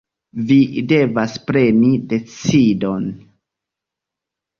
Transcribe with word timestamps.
Vi 0.51 0.55
devas 0.91 1.35
preni 1.49 1.91
decidon. 2.13 3.05